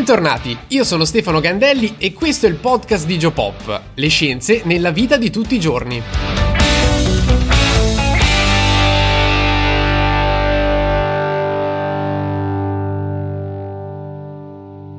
Bentornati, 0.00 0.56
io 0.68 0.82
sono 0.82 1.04
Stefano 1.04 1.40
Gandelli 1.40 1.96
e 1.98 2.14
questo 2.14 2.46
è 2.46 2.48
il 2.48 2.54
podcast 2.54 3.04
di 3.04 3.18
Geopop, 3.18 3.82
le 3.92 4.08
scienze 4.08 4.62
nella 4.64 4.92
vita 4.92 5.18
di 5.18 5.28
tutti 5.28 5.56
i 5.56 5.60
giorni. 5.60 6.02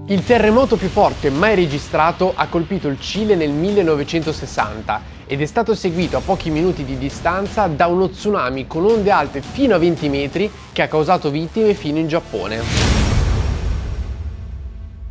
Il 0.05 0.23
terremoto 0.23 0.75
più 0.75 0.89
forte 0.89 1.31
mai 1.31 1.55
registrato 1.55 2.33
ha 2.35 2.45
colpito 2.45 2.87
il 2.87 2.99
Cile 2.99 3.33
nel 3.33 3.49
1960 3.49 5.01
ed 5.25 5.41
è 5.41 5.45
stato 5.47 5.73
seguito 5.73 6.17
a 6.17 6.21
pochi 6.21 6.51
minuti 6.51 6.85
di 6.85 6.99
distanza 6.99 7.65
da 7.65 7.87
uno 7.87 8.07
tsunami 8.07 8.67
con 8.67 8.85
onde 8.85 9.09
alte 9.09 9.41
fino 9.41 9.73
a 9.73 9.79
20 9.79 10.09
metri 10.09 10.51
che 10.71 10.83
ha 10.83 10.87
causato 10.87 11.31
vittime 11.31 11.73
fino 11.73 11.97
in 11.97 12.07
Giappone. 12.07 13.00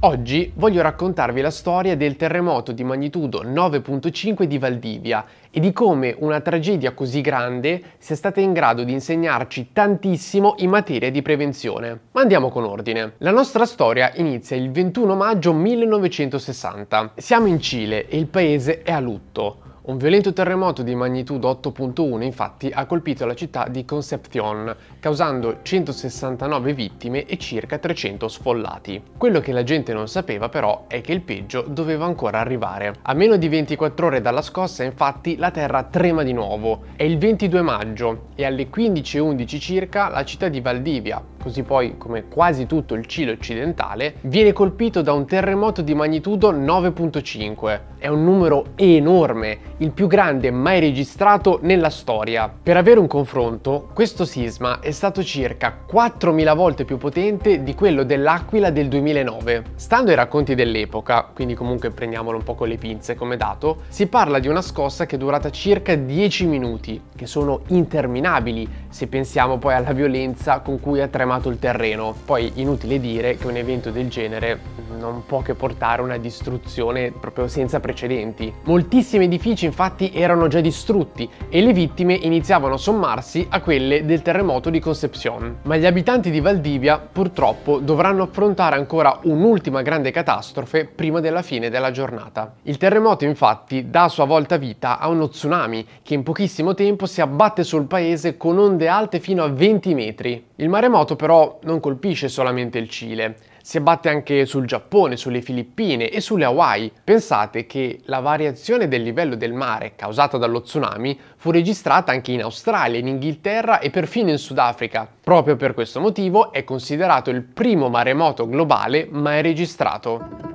Oggi 0.02 0.50
voglio 0.54 0.80
raccontarvi 0.80 1.42
la 1.42 1.50
storia 1.50 1.94
del 1.94 2.16
terremoto 2.16 2.72
di 2.72 2.82
magnitudo 2.82 3.44
9.5 3.44 4.44
di 4.44 4.56
Valdivia 4.56 5.26
e 5.50 5.60
di 5.60 5.74
come 5.74 6.16
una 6.20 6.40
tragedia 6.40 6.94
così 6.94 7.20
grande 7.20 7.82
sia 7.98 8.16
stata 8.16 8.40
in 8.40 8.54
grado 8.54 8.82
di 8.82 8.92
insegnarci 8.92 9.72
tantissimo 9.74 10.54
in 10.60 10.70
materia 10.70 11.10
di 11.10 11.20
prevenzione. 11.20 12.00
Ma 12.12 12.22
andiamo 12.22 12.48
con 12.48 12.64
ordine. 12.64 13.12
La 13.18 13.30
nostra 13.30 13.66
storia 13.66 14.10
inizia 14.14 14.56
il 14.56 14.70
21 14.70 15.14
maggio 15.14 15.52
1960. 15.52 17.12
Siamo 17.16 17.48
in 17.48 17.60
Cile 17.60 18.08
e 18.08 18.16
il 18.16 18.26
paese 18.26 18.80
è 18.80 18.92
a 18.92 19.00
lutto. 19.00 19.69
Un 19.82 19.96
violento 19.96 20.34
terremoto 20.34 20.82
di 20.82 20.94
magnitudo 20.94 21.58
8.1 21.58 22.20
infatti 22.20 22.70
ha 22.70 22.84
colpito 22.84 23.24
la 23.24 23.34
città 23.34 23.66
di 23.66 23.86
Concepción, 23.86 24.76
causando 25.00 25.60
169 25.62 26.74
vittime 26.74 27.24
e 27.24 27.38
circa 27.38 27.78
300 27.78 28.28
sfollati. 28.28 29.02
Quello 29.16 29.40
che 29.40 29.52
la 29.52 29.62
gente 29.62 29.94
non 29.94 30.06
sapeva 30.06 30.50
però 30.50 30.84
è 30.86 31.00
che 31.00 31.12
il 31.12 31.22
peggio 31.22 31.64
doveva 31.66 32.04
ancora 32.04 32.40
arrivare. 32.40 32.96
A 33.00 33.14
meno 33.14 33.36
di 33.36 33.48
24 33.48 34.06
ore 34.06 34.20
dalla 34.20 34.42
scossa 34.42 34.84
infatti 34.84 35.38
la 35.38 35.50
terra 35.50 35.84
trema 35.84 36.24
di 36.24 36.34
nuovo. 36.34 36.82
È 36.94 37.02
il 37.02 37.16
22 37.16 37.62
maggio 37.62 38.24
e 38.34 38.44
alle 38.44 38.68
15.11 38.68 39.58
circa 39.58 40.10
la 40.10 40.24
città 40.24 40.48
di 40.48 40.60
Valdivia, 40.60 41.24
così 41.42 41.62
poi 41.62 41.96
come 41.96 42.28
quasi 42.28 42.66
tutto 42.66 42.92
il 42.92 43.06
Cile 43.06 43.32
occidentale, 43.32 44.16
viene 44.22 44.52
colpito 44.52 45.00
da 45.00 45.14
un 45.14 45.26
terremoto 45.26 45.80
di 45.80 45.94
magnitudo 45.94 46.52
9.5. 46.52 47.80
È 47.96 48.08
un 48.08 48.24
numero 48.24 48.66
enorme, 48.76 49.58
il 49.80 49.92
più 49.92 50.06
grande 50.06 50.50
mai 50.50 50.78
registrato 50.78 51.58
nella 51.62 51.88
storia. 51.88 52.52
Per 52.62 52.76
avere 52.76 53.00
un 53.00 53.06
confronto, 53.06 53.88
questo 53.94 54.26
sisma 54.26 54.80
è 54.80 54.90
stato 54.90 55.22
circa 55.24 55.84
4.000 55.90 56.54
volte 56.54 56.84
più 56.84 56.98
potente 56.98 57.62
di 57.62 57.74
quello 57.74 58.04
dell'Aquila 58.04 58.68
del 58.68 58.88
2009. 58.88 59.64
Stando 59.76 60.10
ai 60.10 60.16
racconti 60.16 60.54
dell'epoca, 60.54 61.30
quindi 61.32 61.54
comunque 61.54 61.90
prendiamolo 61.90 62.36
un 62.36 62.44
po' 62.44 62.54
con 62.54 62.68
le 62.68 62.76
pinze 62.76 63.14
come 63.14 63.38
dato, 63.38 63.78
si 63.88 64.06
parla 64.06 64.38
di 64.38 64.48
una 64.48 64.60
scossa 64.60 65.06
che 65.06 65.16
è 65.16 65.18
durata 65.18 65.50
circa 65.50 65.94
10 65.94 66.46
minuti, 66.46 67.00
che 67.16 67.24
sono 67.24 67.62
interminabili 67.68 68.68
se 68.90 69.06
pensiamo 69.06 69.56
poi 69.56 69.74
alla 69.74 69.92
violenza 69.92 70.58
con 70.58 70.78
cui 70.78 71.00
ha 71.00 71.08
tremato 71.08 71.48
il 71.48 71.58
terreno. 71.58 72.14
Poi 72.26 72.52
inutile 72.56 73.00
dire 73.00 73.38
che 73.38 73.46
un 73.46 73.56
evento 73.56 73.90
del 73.90 74.08
genere 74.08 74.58
non 75.00 75.24
può 75.26 75.40
che 75.40 75.54
portare 75.54 76.02
una 76.02 76.18
distruzione 76.18 77.10
proprio 77.10 77.48
senza 77.48 77.80
precedenti. 77.80 78.52
Moltissimi 78.64 79.24
edifici 79.24 79.64
infatti 79.64 80.12
erano 80.14 80.46
già 80.46 80.60
distrutti 80.60 81.28
e 81.48 81.62
le 81.62 81.72
vittime 81.72 82.14
iniziavano 82.14 82.74
a 82.74 82.78
sommarsi 82.78 83.46
a 83.48 83.60
quelle 83.60 84.04
del 84.04 84.22
terremoto 84.22 84.70
di 84.70 84.78
Concepción. 84.78 85.60
Ma 85.62 85.76
gli 85.76 85.86
abitanti 85.86 86.30
di 86.30 86.40
Valdivia 86.40 86.98
purtroppo 86.98 87.78
dovranno 87.78 88.24
affrontare 88.24 88.76
ancora 88.76 89.18
un'ultima 89.22 89.82
grande 89.82 90.10
catastrofe 90.10 90.84
prima 90.84 91.20
della 91.20 91.42
fine 91.42 91.70
della 91.70 91.90
giornata. 91.90 92.54
Il 92.62 92.76
terremoto 92.76 93.24
infatti 93.24 93.88
dà 93.90 94.04
a 94.04 94.08
sua 94.08 94.26
volta 94.26 94.56
vita 94.56 94.98
a 94.98 95.08
uno 95.08 95.28
tsunami 95.28 95.86
che 96.02 96.14
in 96.14 96.22
pochissimo 96.22 96.74
tempo 96.74 97.06
si 97.06 97.20
abbatte 97.20 97.64
sul 97.64 97.86
paese 97.86 98.36
con 98.36 98.58
onde 98.58 98.88
alte 98.88 99.18
fino 99.20 99.42
a 99.42 99.48
20 99.48 99.94
metri. 99.94 100.44
Il 100.56 100.68
maremoto 100.68 101.16
però 101.16 101.58
non 101.62 101.80
colpisce 101.80 102.28
solamente 102.28 102.78
il 102.78 102.88
Cile, 102.88 103.36
si 103.62 103.76
abbatte 103.76 104.08
anche 104.08 104.46
sul 104.46 104.66
Giappone, 104.66 105.16
sulle 105.16 105.42
Filippine 105.42 106.08
e 106.08 106.20
sulle 106.20 106.44
Hawaii. 106.44 106.92
Pensate 107.02 107.66
che 107.66 108.00
la 108.04 108.20
variazione 108.20 108.88
del 108.88 109.02
livello 109.02 109.36
del 109.36 109.52
mare 109.52 109.92
causata 109.96 110.38
dallo 110.38 110.62
tsunami 110.62 111.18
fu 111.36 111.50
registrata 111.50 112.12
anche 112.12 112.32
in 112.32 112.42
Australia, 112.42 112.98
in 112.98 113.08
Inghilterra 113.08 113.78
e 113.80 113.90
perfino 113.90 114.30
in 114.30 114.38
Sudafrica. 114.38 115.08
Proprio 115.22 115.56
per 115.56 115.74
questo 115.74 116.00
motivo 116.00 116.52
è 116.52 116.64
considerato 116.64 117.30
il 117.30 117.42
primo 117.42 117.88
maremoto 117.88 118.48
globale 118.48 119.06
mai 119.10 119.42
registrato. 119.42 120.49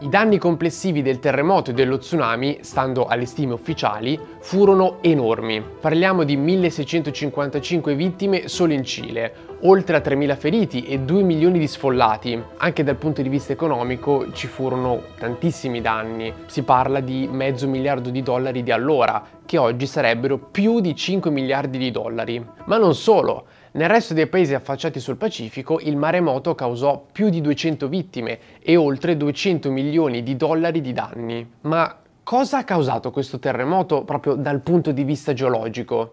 I 0.00 0.08
danni 0.08 0.38
complessivi 0.38 1.02
del 1.02 1.18
terremoto 1.18 1.72
e 1.72 1.74
dello 1.74 1.98
tsunami, 1.98 2.58
stando 2.60 3.06
alle 3.06 3.26
stime 3.26 3.54
ufficiali, 3.54 4.16
furono 4.38 4.98
enormi. 5.00 5.60
Parliamo 5.80 6.22
di 6.22 6.36
1655 6.36 7.96
vittime 7.96 8.46
solo 8.46 8.74
in 8.74 8.84
Cile, 8.84 9.34
oltre 9.62 9.96
a 9.96 10.00
3.000 10.00 10.36
feriti 10.36 10.84
e 10.84 11.00
2 11.00 11.22
milioni 11.24 11.58
di 11.58 11.66
sfollati. 11.66 12.40
Anche 12.58 12.84
dal 12.84 12.94
punto 12.94 13.22
di 13.22 13.28
vista 13.28 13.52
economico 13.52 14.30
ci 14.30 14.46
furono 14.46 15.02
tantissimi 15.18 15.80
danni. 15.80 16.32
Si 16.46 16.62
parla 16.62 17.00
di 17.00 17.28
mezzo 17.28 17.66
miliardo 17.66 18.10
di 18.10 18.22
dollari 18.22 18.62
di 18.62 18.70
allora, 18.70 19.20
che 19.44 19.58
oggi 19.58 19.88
sarebbero 19.88 20.38
più 20.38 20.78
di 20.78 20.94
5 20.94 21.28
miliardi 21.32 21.76
di 21.76 21.90
dollari. 21.90 22.40
Ma 22.66 22.76
non 22.76 22.94
solo. 22.94 23.46
Nel 23.78 23.88
resto 23.88 24.12
dei 24.12 24.26
paesi 24.26 24.54
affacciati 24.54 24.98
sul 24.98 25.14
Pacifico 25.14 25.78
il 25.78 25.96
maremoto 25.96 26.56
causò 26.56 27.06
più 27.12 27.28
di 27.28 27.40
200 27.40 27.86
vittime 27.86 28.38
e 28.60 28.74
oltre 28.74 29.16
200 29.16 29.70
milioni 29.70 30.24
di 30.24 30.34
dollari 30.34 30.80
di 30.80 30.92
danni. 30.92 31.48
Ma 31.60 31.96
cosa 32.24 32.58
ha 32.58 32.64
causato 32.64 33.12
questo 33.12 33.38
terremoto 33.38 34.02
proprio 34.02 34.34
dal 34.34 34.62
punto 34.62 34.90
di 34.90 35.04
vista 35.04 35.32
geologico? 35.32 36.08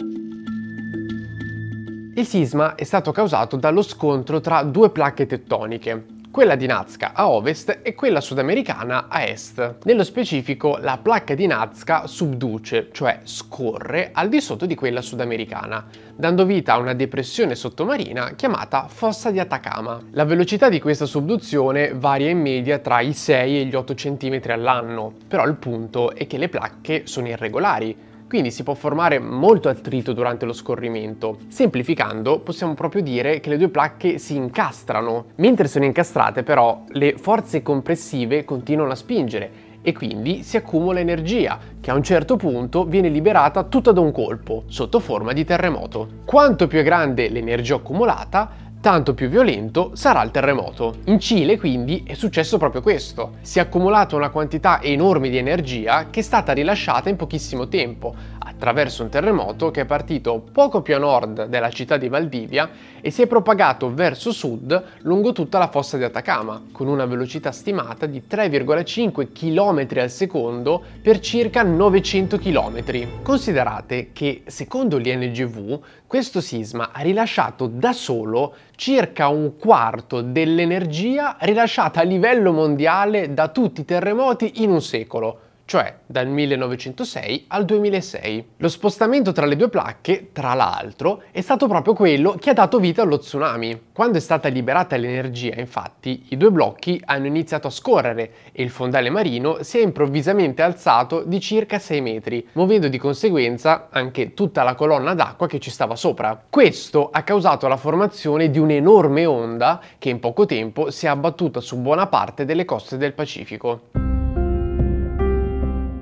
Il 2.15 2.25
sisma 2.27 2.75
è 2.75 2.83
stato 2.83 3.11
causato 3.11 3.55
dallo 3.55 3.81
scontro 3.81 4.39
tra 4.41 4.61
due 4.61 4.91
placche 4.91 5.25
tettoniche, 5.25 6.05
quella 6.35 6.55
di 6.55 6.65
Nazca 6.65 7.13
a 7.13 7.29
ovest 7.29 7.79
e 7.81 7.95
quella 7.95 8.19
sudamericana 8.19 9.05
a 9.07 9.23
est. 9.23 9.75
Nello 9.85 10.03
specifico 10.03 10.77
la 10.81 10.99
placca 11.01 11.33
di 11.33 11.47
Nazca 11.47 12.07
subduce, 12.07 12.89
cioè 12.91 13.21
scorre 13.23 14.09
al 14.11 14.27
di 14.27 14.41
sotto 14.41 14.65
di 14.65 14.75
quella 14.75 15.01
sudamericana, 15.01 15.85
dando 16.13 16.43
vita 16.43 16.73
a 16.73 16.79
una 16.79 16.93
depressione 16.93 17.55
sottomarina 17.55 18.33
chiamata 18.35 18.87
fossa 18.89 19.31
di 19.31 19.39
Atacama. 19.39 19.97
La 20.11 20.25
velocità 20.25 20.67
di 20.67 20.81
questa 20.81 21.05
subduzione 21.05 21.93
varia 21.93 22.29
in 22.29 22.41
media 22.41 22.79
tra 22.79 22.99
i 22.99 23.13
6 23.13 23.61
e 23.61 23.63
gli 23.63 23.73
8 23.73 23.93
cm 23.93 24.41
all'anno, 24.47 25.13
però 25.29 25.45
il 25.47 25.55
punto 25.55 26.13
è 26.13 26.27
che 26.27 26.37
le 26.37 26.49
placche 26.49 27.03
sono 27.07 27.29
irregolari, 27.29 27.95
quindi 28.35 28.51
si 28.51 28.63
può 28.63 28.73
formare 28.73 29.17
molto 29.17 29.69
attrito 29.69 30.11
durante 30.11 30.45
lo 30.45 30.51
scorrimento. 30.51 31.37
Semplificando, 31.47 32.39
possiamo 32.39 32.73
proprio 32.73 33.01
dire 33.01 33.39
che 33.39 33.47
le 33.47 33.57
due 33.57 33.69
placche 33.69 34.17
si 34.17 34.35
incastrano. 34.35 35.27
Mentre 35.35 35.69
sono 35.69 35.85
incastrate 35.85 36.43
però, 36.43 36.83
le 36.89 37.15
forze 37.17 37.61
compressive 37.61 38.43
continuano 38.43 38.91
a 38.91 38.95
spingere 38.95 39.51
e 39.81 39.93
quindi 39.93 40.43
si 40.43 40.57
accumula 40.57 40.99
energia 40.99 41.57
che 41.79 41.91
a 41.91 41.93
un 41.93 42.03
certo 42.03 42.35
punto 42.35 42.83
viene 42.83 43.07
liberata 43.07 43.63
tutta 43.63 43.93
da 43.93 44.01
un 44.01 44.11
colpo, 44.11 44.63
sotto 44.65 44.99
forma 44.99 45.31
di 45.31 45.45
terremoto. 45.45 46.07
Quanto 46.25 46.67
più 46.67 46.79
è 46.79 46.83
grande 46.83 47.29
l'energia 47.29 47.75
accumulata, 47.75 48.49
tanto 48.85 49.15
più 49.15 49.29
violento 49.29 49.95
sarà 49.95 50.21
il 50.21 50.29
terremoto. 50.29 50.97
In 51.05 51.19
Cile 51.19 51.57
quindi 51.57 52.03
è 52.05 52.13
successo 52.13 52.59
proprio 52.59 52.83
questo. 52.83 53.37
Si 53.41 53.57
è 53.57 53.63
accumulata 53.63 54.15
una 54.15 54.29
quantità 54.29 54.79
enorme 54.79 55.29
di 55.29 55.37
energia 55.39 56.11
che 56.11 56.19
è 56.19 56.23
stata 56.23 56.51
rilasciata 56.53 57.09
in 57.09 57.15
pochissimo 57.15 57.67
tempo, 57.67 58.13
attraverso 58.37 59.01
un 59.01 59.09
terremoto 59.09 59.71
che 59.71 59.81
è 59.81 59.85
partito 59.85 60.39
poco 60.51 60.83
più 60.83 60.95
a 60.95 60.99
nord 60.99 61.47
della 61.47 61.71
città 61.71 61.97
di 61.97 62.09
Valdivia 62.09 62.69
e 63.01 63.09
si 63.09 63.23
è 63.23 63.27
propagato 63.27 63.91
verso 63.91 64.31
sud 64.31 64.83
lungo 65.01 65.31
tutta 65.31 65.57
la 65.57 65.67
fossa 65.67 65.97
di 65.97 66.03
Atacama, 66.03 66.65
con 66.71 66.87
una 66.87 67.05
velocità 67.05 67.51
stimata 67.51 68.05
di 68.05 68.23
3,5 68.29 69.31
km 69.33 69.99
al 69.99 70.11
secondo 70.11 70.81
per 71.01 71.19
circa 71.19 71.63
900 71.63 72.37
km. 72.37 73.23
Considerate 73.23 74.11
che, 74.13 74.43
secondo 74.45 74.97
l'INGV, 74.97 75.79
questo 76.15 76.39
sisma 76.39 76.91
ha 76.93 77.01
rilasciato 77.01 77.67
da 77.67 77.91
solo 77.91 78.55
circa 78.77 79.27
un 79.27 79.57
quarto 79.57 80.21
dell'energia 80.21 81.35
rilasciata 81.41 81.99
a 81.99 82.03
livello 82.03 82.53
mondiale 82.53 83.33
da 83.33 83.49
tutti 83.49 83.81
i 83.81 83.83
terremoti 83.83 84.63
in 84.63 84.69
un 84.69 84.81
secolo 84.81 85.39
cioè 85.65 85.95
dal 86.05 86.27
1906 86.27 87.45
al 87.49 87.65
2006. 87.65 88.47
Lo 88.57 88.69
spostamento 88.69 89.31
tra 89.31 89.45
le 89.45 89.55
due 89.55 89.69
placche, 89.69 90.29
tra 90.31 90.53
l'altro, 90.53 91.23
è 91.31 91.41
stato 91.41 91.67
proprio 91.67 91.93
quello 91.93 92.35
che 92.39 92.51
ha 92.51 92.53
dato 92.53 92.79
vita 92.79 93.01
allo 93.01 93.17
tsunami. 93.17 93.87
Quando 93.91 94.17
è 94.17 94.21
stata 94.21 94.47
liberata 94.47 94.95
l'energia, 94.95 95.55
infatti, 95.55 96.27
i 96.29 96.37
due 96.37 96.51
blocchi 96.51 97.01
hanno 97.05 97.25
iniziato 97.25 97.67
a 97.67 97.71
scorrere 97.71 98.31
e 98.51 98.61
il 98.61 98.69
fondale 98.69 99.09
marino 99.09 99.63
si 99.63 99.79
è 99.79 99.81
improvvisamente 99.81 100.61
alzato 100.61 101.23
di 101.23 101.39
circa 101.39 101.79
6 101.79 102.01
metri, 102.01 102.47
muovendo 102.53 102.87
di 102.87 102.97
conseguenza 102.97 103.87
anche 103.89 104.33
tutta 104.33 104.63
la 104.63 104.75
colonna 104.75 105.13
d'acqua 105.15 105.47
che 105.47 105.59
ci 105.59 105.71
stava 105.71 105.95
sopra. 105.95 106.43
Questo 106.47 107.09
ha 107.11 107.23
causato 107.23 107.67
la 107.67 107.77
formazione 107.77 108.51
di 108.51 108.59
un'enorme 108.59 109.25
onda 109.25 109.81
che 109.97 110.09
in 110.09 110.19
poco 110.19 110.45
tempo 110.45 110.91
si 110.91 111.07
è 111.07 111.09
abbattuta 111.09 111.59
su 111.59 111.81
buona 111.81 112.07
parte 112.07 112.45
delle 112.45 112.65
coste 112.65 112.97
del 112.97 113.13
Pacifico. 113.13 114.14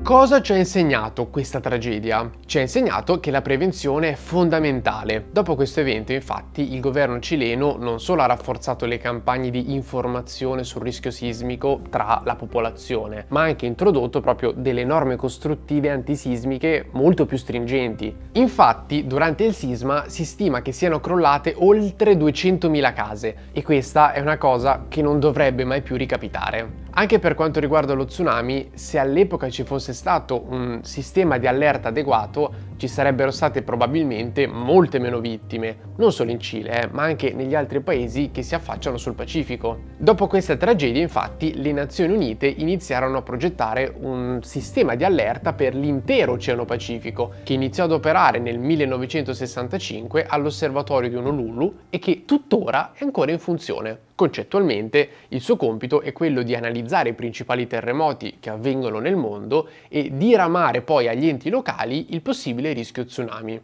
Cosa 0.03 0.41
ci 0.41 0.51
ha 0.51 0.57
insegnato 0.57 1.27
questa 1.27 1.61
tragedia? 1.61 2.29
Ci 2.45 2.57
ha 2.57 2.61
insegnato 2.61 3.21
che 3.21 3.31
la 3.31 3.41
prevenzione 3.41 4.09
è 4.09 4.15
fondamentale. 4.15 5.27
Dopo 5.31 5.55
questo 5.55 5.79
evento, 5.79 6.11
infatti, 6.11 6.73
il 6.73 6.81
governo 6.81 7.21
cileno 7.21 7.77
non 7.79 8.01
solo 8.01 8.21
ha 8.21 8.25
rafforzato 8.25 8.85
le 8.85 8.97
campagne 8.97 9.49
di 9.49 9.73
informazione 9.73 10.65
sul 10.65 10.81
rischio 10.81 11.09
sismico 11.09 11.79
tra 11.89 12.21
la 12.25 12.35
popolazione, 12.35 13.27
ma 13.29 13.43
ha 13.43 13.45
anche 13.45 13.65
introdotto 13.65 14.19
proprio 14.19 14.51
delle 14.51 14.83
norme 14.83 15.15
costruttive 15.15 15.89
antisismiche 15.89 16.89
molto 16.91 17.25
più 17.25 17.37
stringenti. 17.37 18.13
Infatti, 18.33 19.07
durante 19.07 19.45
il 19.45 19.53
sisma 19.53 20.09
si 20.09 20.25
stima 20.25 20.61
che 20.61 20.73
siano 20.73 20.99
crollate 20.99 21.55
oltre 21.59 22.15
200.000 22.15 22.93
case 22.93 23.35
e 23.53 23.63
questa 23.63 24.11
è 24.11 24.19
una 24.19 24.37
cosa 24.37 24.83
che 24.89 25.01
non 25.01 25.21
dovrebbe 25.21 25.63
mai 25.63 25.81
più 25.81 25.95
ricapitare. 25.95 26.82
Anche 26.95 27.17
per 27.17 27.33
quanto 27.33 27.59
riguarda 27.59 27.93
lo 27.93 28.05
tsunami, 28.05 28.69
se 28.75 28.99
all'epoca 28.99 29.49
ci 29.49 29.63
fosse 29.63 29.93
stato 29.93 30.45
un 30.49 30.81
sistema 30.83 31.39
di 31.39 31.47
allerta 31.47 31.87
adeguato, 31.87 32.53
ci 32.77 32.87
sarebbero 32.87 33.31
state 33.31 33.63
probabilmente 33.63 34.45
molte 34.45 34.99
meno 34.99 35.19
vittime, 35.19 35.93
non 35.95 36.11
solo 36.11 36.29
in 36.29 36.39
Cile, 36.39 36.83
eh, 36.83 36.89
ma 36.91 37.01
anche 37.01 37.33
negli 37.33 37.55
altri 37.55 37.81
paesi 37.81 38.29
che 38.31 38.43
si 38.43 38.53
affacciano 38.53 38.97
sul 38.97 39.15
Pacifico. 39.15 39.79
Dopo 39.97 40.27
questa 40.27 40.55
tragedia, 40.55 41.01
infatti, 41.01 41.59
le 41.59 41.71
Nazioni 41.71 42.13
Unite 42.13 42.45
iniziarono 42.45 43.17
a 43.17 43.21
progettare 43.23 43.91
un 43.99 44.41
sistema 44.43 44.93
di 44.93 45.03
allerta 45.03 45.53
per 45.53 45.73
l'intero 45.73 46.33
Oceano 46.33 46.65
Pacifico, 46.65 47.33
che 47.43 47.53
iniziò 47.53 47.85
ad 47.85 47.91
operare 47.91 48.37
nel 48.37 48.59
1965 48.59 50.27
all'osservatorio 50.27 51.09
di 51.09 51.15
Honolulu 51.15 51.75
e 51.89 51.97
che 51.97 52.23
tuttora 52.25 52.91
è 52.93 53.03
ancora 53.03 53.31
in 53.31 53.39
funzione. 53.39 54.11
Concettualmente 54.15 55.09
il 55.29 55.41
suo 55.41 55.57
compito 55.57 56.01
è 56.01 56.11
quello 56.11 56.43
di 56.43 56.55
analizzare 56.55 57.09
i 57.09 57.13
principali 57.13 57.65
terremoti 57.65 58.35
che 58.39 58.49
avvengono 58.49 58.99
nel 58.99 59.15
mondo 59.15 59.69
e 59.89 60.11
diramare 60.13 60.81
poi 60.81 61.07
agli 61.07 61.27
enti 61.27 61.49
locali 61.49 62.13
il 62.13 62.21
possibile 62.21 62.73
rischio 62.73 63.05
tsunami. 63.05 63.61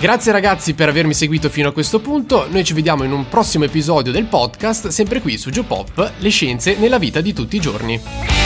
Grazie 0.00 0.30
ragazzi 0.30 0.74
per 0.74 0.88
avermi 0.88 1.12
seguito 1.12 1.48
fino 1.48 1.68
a 1.68 1.72
questo 1.72 2.00
punto, 2.00 2.46
noi 2.48 2.62
ci 2.62 2.72
vediamo 2.72 3.02
in 3.02 3.10
un 3.10 3.28
prossimo 3.28 3.64
episodio 3.64 4.12
del 4.12 4.26
podcast, 4.26 4.88
sempre 4.88 5.20
qui 5.20 5.36
su 5.36 5.50
Geopop, 5.50 6.12
le 6.18 6.28
scienze 6.28 6.76
nella 6.78 6.98
vita 6.98 7.20
di 7.20 7.32
tutti 7.32 7.56
i 7.56 7.60
giorni. 7.60 8.37